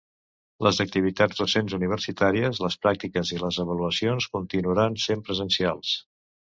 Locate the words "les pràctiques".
2.65-3.35